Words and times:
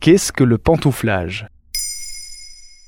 Qu'est-ce 0.00 0.30
que 0.30 0.44
le 0.44 0.58
pantouflage? 0.58 1.48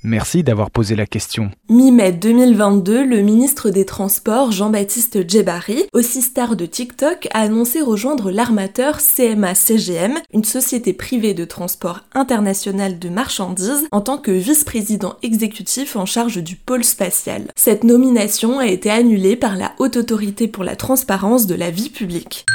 Merci 0.05 0.45
d'avoir 0.45 0.71
posé 0.71 0.95
la 0.95 1.07
question. 1.07 1.51
Mi-mai 1.69 2.13
2022, 2.13 3.05
le 3.05 3.21
ministre 3.21 3.71
des 3.71 3.85
Transports, 3.85 4.53
Jean-Baptiste 4.53 5.29
Djebari, 5.29 5.87
aussi 5.93 6.23
star 6.23 6.55
de 6.55 6.67
TikTok, 6.67 7.27
a 7.33 7.41
annoncé 7.41 7.81
rejoindre 7.81 8.31
l'armateur 8.31 8.99
CMA-CGM, 9.01 10.21
une 10.33 10.45
société 10.45 10.93
privée 10.93 11.35
de 11.35 11.45
transport 11.45 12.03
international 12.15 13.01
de 13.01 13.09
marchandises, 13.09 13.89
en 13.91 14.01
tant 14.01 14.19
que 14.19 14.31
vice-président 14.31 15.17
exécutif 15.25 15.97
en 15.97 16.07
charge 16.07 16.41
du 16.41 16.55
pôle 16.55 16.85
spatial. 16.85 17.49
Cette 17.57 17.83
nomination 17.83 18.61
a 18.61 18.69
été 18.69 18.89
annulée 18.89 19.35
par 19.35 19.57
la 19.57 19.73
Haute 19.81 19.97
Autorité 19.97 20.47
pour 20.47 20.63
la 20.63 20.77
transparence 20.77 21.49
de 21.49 21.57
la 21.57 21.73
vie 21.73 21.91
publique. 21.91 22.47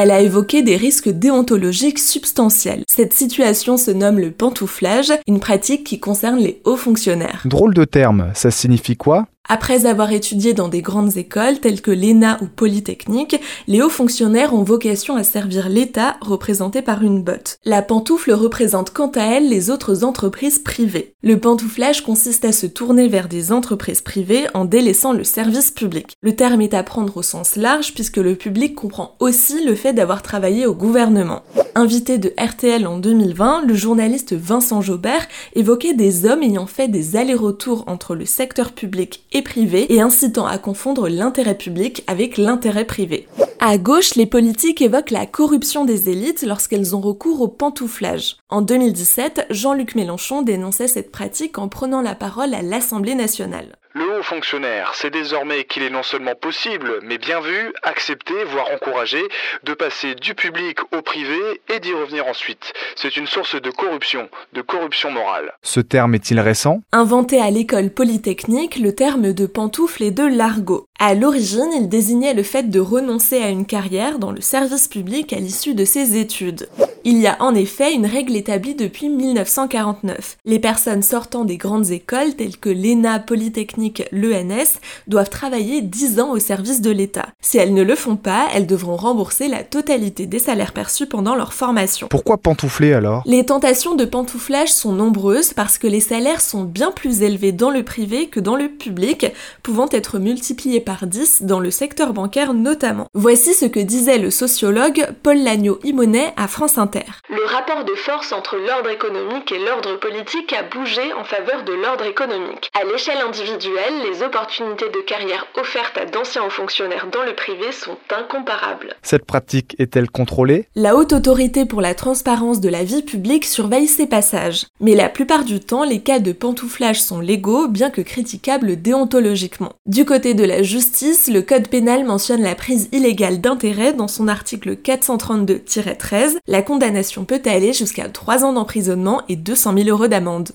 Elle 0.00 0.12
a 0.12 0.20
évoqué 0.20 0.62
des 0.62 0.76
risques 0.76 1.08
déontologiques 1.08 1.98
substantiels. 1.98 2.84
Cette 2.86 3.12
situation 3.12 3.76
se 3.76 3.90
nomme 3.90 4.20
le 4.20 4.30
pantouflage, 4.30 5.12
une 5.26 5.40
pratique 5.40 5.82
qui 5.82 5.98
concerne 5.98 6.38
les 6.38 6.62
hauts 6.64 6.76
fonctionnaires. 6.76 7.42
Drôle 7.46 7.74
de 7.74 7.84
terme, 7.84 8.30
ça 8.32 8.52
signifie 8.52 8.96
quoi? 8.96 9.26
Après 9.48 9.86
avoir 9.86 10.12
étudié 10.12 10.52
dans 10.52 10.68
des 10.68 10.82
grandes 10.82 11.16
écoles 11.16 11.58
telles 11.60 11.80
que 11.80 11.90
l'ENA 11.90 12.38
ou 12.42 12.46
Polytechnique, 12.46 13.40
les 13.66 13.82
hauts 13.82 13.88
fonctionnaires 13.88 14.52
ont 14.52 14.62
vocation 14.62 15.16
à 15.16 15.24
servir 15.24 15.68
l'État 15.68 16.16
représenté 16.20 16.82
par 16.82 17.02
une 17.02 17.22
botte. 17.22 17.58
La 17.64 17.80
pantoufle 17.80 18.32
représente 18.32 18.90
quant 18.90 19.10
à 19.14 19.22
elle 19.22 19.48
les 19.48 19.70
autres 19.70 20.04
entreprises 20.04 20.58
privées. 20.58 21.14
Le 21.22 21.38
pantouflage 21.38 22.02
consiste 22.02 22.44
à 22.44 22.52
se 22.52 22.66
tourner 22.66 23.08
vers 23.08 23.28
des 23.28 23.50
entreprises 23.50 24.02
privées 24.02 24.46
en 24.54 24.64
délaissant 24.64 25.12
le 25.12 25.24
service 25.24 25.70
public. 25.70 26.14
Le 26.20 26.36
terme 26.36 26.60
est 26.60 26.74
à 26.74 26.82
prendre 26.82 27.16
au 27.16 27.22
sens 27.22 27.56
large 27.56 27.94
puisque 27.94 28.18
le 28.18 28.34
public 28.34 28.74
comprend 28.74 29.16
aussi 29.18 29.64
le 29.64 29.74
fait 29.74 29.94
d'avoir 29.94 30.22
travaillé 30.22 30.66
au 30.66 30.74
gouvernement. 30.74 31.42
Invité 31.74 32.18
de 32.18 32.32
RTL 32.38 32.86
en 32.86 32.98
2020, 32.98 33.64
le 33.66 33.74
journaliste 33.74 34.34
Vincent 34.34 34.82
Jaubert 34.82 35.26
évoquait 35.54 35.94
des 35.94 36.26
hommes 36.26 36.42
ayant 36.42 36.66
fait 36.66 36.88
des 36.88 37.16
allers-retours 37.16 37.84
entre 37.86 38.14
le 38.14 38.26
secteur 38.26 38.72
public 38.72 39.24
privé 39.42 39.92
et 39.92 40.00
incitant 40.00 40.46
à 40.46 40.58
confondre 40.58 41.08
l'intérêt 41.08 41.56
public 41.56 42.04
avec 42.06 42.36
l'intérêt 42.36 42.84
privé. 42.84 43.26
À 43.60 43.76
gauche, 43.76 44.14
les 44.14 44.26
politiques 44.26 44.82
évoquent 44.82 45.10
la 45.10 45.26
corruption 45.26 45.84
des 45.84 46.08
élites 46.08 46.42
lorsqu'elles 46.42 46.94
ont 46.94 47.00
recours 47.00 47.40
au 47.40 47.48
pantouflage. 47.48 48.36
En 48.50 48.62
2017, 48.62 49.46
Jean-Luc 49.50 49.94
Mélenchon 49.94 50.42
dénonçait 50.42 50.88
cette 50.88 51.10
pratique 51.10 51.58
en 51.58 51.68
prenant 51.68 52.00
la 52.00 52.14
parole 52.14 52.54
à 52.54 52.62
l'Assemblée 52.62 53.16
nationale. 53.16 53.76
Le 54.18 54.22
haut 54.22 54.24
fonctionnaire, 54.24 54.94
c'est 54.94 55.10
désormais 55.10 55.62
qu'il 55.62 55.84
est 55.84 55.90
non 55.90 56.02
seulement 56.02 56.34
possible, 56.34 56.98
mais 57.04 57.18
bien 57.18 57.40
vu, 57.40 57.72
accepté, 57.84 58.34
voire 58.50 58.66
encouragé, 58.74 59.22
de 59.62 59.74
passer 59.74 60.16
du 60.16 60.34
public 60.34 60.80
au 60.92 61.02
privé 61.02 61.60
et 61.72 61.78
d'y 61.78 61.92
revenir 61.92 62.26
ensuite. 62.26 62.72
C'est 62.96 63.16
une 63.16 63.28
source 63.28 63.54
de 63.54 63.70
corruption, 63.70 64.28
de 64.54 64.60
corruption 64.60 65.12
morale. 65.12 65.52
Ce 65.62 65.78
terme 65.78 66.16
est-il 66.16 66.40
récent? 66.40 66.80
Inventé 66.90 67.40
à 67.40 67.48
l'école 67.52 67.90
polytechnique, 67.90 68.76
le 68.78 68.92
terme 68.92 69.32
de 69.32 69.46
pantoufle 69.46 70.02
est 70.02 70.10
de 70.10 70.26
l'argot. 70.26 70.87
À 71.00 71.14
l'origine, 71.14 71.70
il 71.76 71.88
désignait 71.88 72.34
le 72.34 72.42
fait 72.42 72.70
de 72.70 72.80
renoncer 72.80 73.40
à 73.40 73.50
une 73.50 73.66
carrière 73.66 74.18
dans 74.18 74.32
le 74.32 74.40
service 74.40 74.88
public 74.88 75.32
à 75.32 75.38
l'issue 75.38 75.74
de 75.74 75.84
ses 75.84 76.16
études. 76.16 76.68
Il 77.04 77.18
y 77.18 77.28
a 77.28 77.36
en 77.40 77.54
effet 77.54 77.94
une 77.94 78.04
règle 78.04 78.34
établie 78.34 78.74
depuis 78.74 79.08
1949. 79.08 80.38
Les 80.44 80.58
personnes 80.58 81.04
sortant 81.04 81.44
des 81.44 81.56
grandes 81.56 81.92
écoles 81.92 82.34
telles 82.34 82.56
que 82.56 82.68
l'ENA, 82.68 83.20
Polytechnique, 83.20 84.02
l'ENS 84.10 84.80
doivent 85.06 85.30
travailler 85.30 85.82
10 85.82 86.18
ans 86.18 86.32
au 86.32 86.40
service 86.40 86.80
de 86.80 86.90
l'État. 86.90 87.28
Si 87.40 87.58
elles 87.58 87.74
ne 87.74 87.84
le 87.84 87.94
font 87.94 88.16
pas, 88.16 88.48
elles 88.52 88.66
devront 88.66 88.96
rembourser 88.96 89.46
la 89.46 89.62
totalité 89.62 90.26
des 90.26 90.40
salaires 90.40 90.72
perçus 90.72 91.06
pendant 91.06 91.36
leur 91.36 91.52
formation. 91.52 92.08
Pourquoi 92.08 92.38
pantoufler 92.38 92.92
alors? 92.92 93.22
Les 93.24 93.46
tentations 93.46 93.94
de 93.94 94.04
pantouflage 94.04 94.72
sont 94.72 94.92
nombreuses 94.92 95.52
parce 95.52 95.78
que 95.78 95.86
les 95.86 96.00
salaires 96.00 96.40
sont 96.40 96.64
bien 96.64 96.90
plus 96.90 97.22
élevés 97.22 97.52
dans 97.52 97.70
le 97.70 97.84
privé 97.84 98.26
que 98.26 98.40
dans 98.40 98.56
le 98.56 98.68
public, 98.68 99.26
pouvant 99.62 99.88
être 99.92 100.18
multipliés 100.18 100.80
par 100.88 101.06
10 101.06 101.42
dans 101.42 101.60
le 101.60 101.70
secteur 101.70 102.14
bancaire 102.14 102.54
notamment. 102.54 103.08
Voici 103.12 103.52
ce 103.52 103.66
que 103.66 103.78
disait 103.78 104.16
le 104.16 104.30
sociologue 104.30 105.06
Paul 105.22 105.36
Lagneau-Imonet 105.36 106.32
à 106.38 106.48
France 106.48 106.78
Inter. 106.78 107.04
Le 107.28 107.44
rapport 107.44 107.84
de 107.84 107.92
force 107.92 108.32
entre 108.32 108.56
l'ordre 108.56 108.88
économique 108.88 109.52
et 109.52 109.58
l'ordre 109.58 110.00
politique 110.00 110.54
a 110.54 110.62
bougé 110.62 111.12
en 111.12 111.24
faveur 111.24 111.64
de 111.64 111.74
l'ordre 111.74 112.06
économique. 112.06 112.70
À 112.72 112.84
l'échelle 112.90 113.18
individuelle, 113.18 114.00
les 114.10 114.22
opportunités 114.22 114.88
de 114.88 115.02
carrière 115.06 115.46
offertes 115.60 115.98
à 115.98 116.06
d'anciens 116.06 116.44
hauts 116.46 116.48
fonctionnaires 116.48 117.08
dans 117.12 117.22
le 117.22 117.34
privé 117.34 117.70
sont 117.70 117.98
incomparables. 118.08 118.96
Cette 119.02 119.26
pratique 119.26 119.76
est-elle 119.78 120.10
contrôlée? 120.10 120.68
La 120.74 120.96
Haute 120.96 121.12
Autorité 121.12 121.66
pour 121.66 121.82
la 121.82 121.94
transparence 121.94 122.62
de 122.62 122.70
la 122.70 122.82
vie 122.82 123.02
publique 123.02 123.44
surveille 123.44 123.88
ces 123.88 124.06
passages. 124.06 124.64
Mais 124.80 124.94
la 124.94 125.10
plupart 125.10 125.44
du 125.44 125.60
temps, 125.60 125.84
les 125.84 126.00
cas 126.00 126.18
de 126.18 126.32
pantouflage 126.32 127.02
sont 127.02 127.20
légaux, 127.20 127.68
bien 127.68 127.90
que 127.90 128.00
critiquables 128.00 128.80
déontologiquement. 128.80 129.74
Du 129.84 130.06
côté 130.06 130.32
de 130.32 130.44
la 130.44 130.62
justice, 130.78 131.26
le 131.26 131.42
Code 131.42 131.66
pénal 131.66 132.04
mentionne 132.04 132.40
la 132.40 132.54
prise 132.54 132.88
illégale 132.92 133.40
d'intérêt 133.40 133.94
dans 133.94 134.06
son 134.06 134.28
article 134.28 134.76
432-13. 134.76 136.36
La 136.46 136.62
condamnation 136.62 137.24
peut 137.24 137.42
aller 137.46 137.72
jusqu'à 137.72 138.08
3 138.08 138.44
ans 138.44 138.52
d'emprisonnement 138.52 139.22
et 139.28 139.34
200 139.34 139.74
000 139.76 139.88
euros 139.88 140.06
d'amende. 140.06 140.50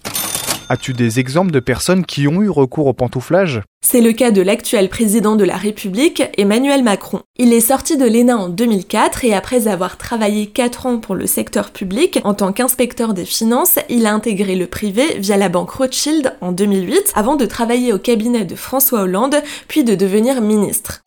As-tu 0.70 0.94
des 0.94 1.20
exemples 1.20 1.52
de 1.52 1.60
personnes 1.60 2.06
qui 2.06 2.28
ont 2.28 2.42
eu 2.42 2.50
recours 2.50 2.88
au 2.88 2.94
pantouflage? 2.94 3.62
C'est 3.86 4.00
le 4.00 4.14
cas 4.14 4.32
de 4.32 4.42
l'actuel 4.42 4.88
président 4.88 5.36
de 5.36 5.44
la 5.44 5.58
République, 5.58 6.24
Emmanuel 6.38 6.84
Macron. 6.84 7.22
Il 7.38 7.52
est 7.52 7.60
sorti 7.60 7.98
de 7.98 8.06
l'ENA 8.06 8.38
en 8.38 8.50
2004 8.50 9.26
et 9.26 9.34
après 9.34 9.68
avoir 9.68 9.98
travaillé 9.98 10.48
4 10.48 10.86
ans 10.86 11.00
pour 11.00 11.16
le 11.16 11.28
secteur 11.28 11.72
public 11.72 12.20
en 12.24 12.34
tant 12.34 12.54
qu'inspecteur 12.54 13.14
des 13.14 13.26
finances, 13.26 13.78
il 13.90 14.06
a 14.06 14.14
intégré 14.14 14.56
le 14.56 14.68
privé 14.68 15.20
via 15.20 15.36
la 15.36 15.50
banque 15.50 15.72
Rothschild 15.72 16.34
en 16.40 16.54
2008 16.54 17.12
avant 17.16 17.36
de 17.36 17.46
travailler 17.46 17.92
au 17.92 18.00
cabinet 18.00 18.46
de 18.46 18.56
François 18.56 19.02
Hollande 19.02 19.36
puis 19.68 19.84
de 19.84 19.96
devenir 19.96 20.42
ministre. 20.42 21.02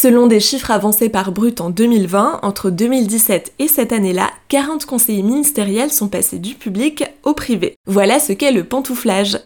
Selon 0.00 0.28
des 0.28 0.38
chiffres 0.38 0.70
avancés 0.70 1.08
par 1.08 1.32
Brut 1.32 1.60
en 1.60 1.70
2020, 1.70 2.38
entre 2.44 2.70
2017 2.70 3.54
et 3.58 3.66
cette 3.66 3.92
année-là, 3.92 4.30
40 4.46 4.84
conseillers 4.84 5.24
ministériels 5.24 5.90
sont 5.90 6.06
passés 6.06 6.38
du 6.38 6.54
public 6.54 7.02
au 7.24 7.34
privé. 7.34 7.74
Voilà 7.88 8.20
ce 8.20 8.32
qu'est 8.32 8.52
le 8.52 8.62
pantouflage. 8.62 9.38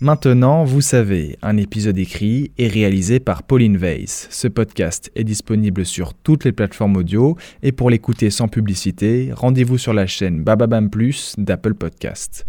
Maintenant, 0.00 0.64
vous 0.64 0.80
savez, 0.80 1.36
un 1.42 1.58
épisode 1.58 1.98
écrit 1.98 2.52
et 2.56 2.66
réalisé 2.66 3.20
par 3.20 3.42
Pauline 3.42 3.76
Weiss. 3.76 4.26
Ce 4.30 4.48
podcast 4.48 5.10
est 5.14 5.24
disponible 5.24 5.84
sur 5.84 6.14
toutes 6.14 6.46
les 6.46 6.52
plateformes 6.52 6.96
audio 6.96 7.36
et 7.62 7.72
pour 7.72 7.90
l'écouter 7.90 8.30
sans 8.30 8.48
publicité, 8.48 9.32
rendez-vous 9.34 9.76
sur 9.76 9.92
la 9.92 10.06
chaîne 10.06 10.42
Bababam 10.42 10.88
Plus 10.88 11.34
d'Apple 11.36 11.74
Podcast. 11.74 12.46